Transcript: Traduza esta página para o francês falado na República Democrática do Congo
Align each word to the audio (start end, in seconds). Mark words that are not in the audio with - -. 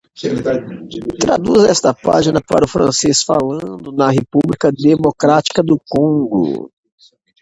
Traduza 1.19 1.69
esta 1.73 1.93
página 1.93 2.39
para 2.49 2.65
o 2.65 2.67
francês 2.75 3.21
falado 3.21 3.91
na 3.95 4.09
República 4.09 4.71
Democrática 4.71 5.61
do 5.61 5.79
Congo 5.87 6.71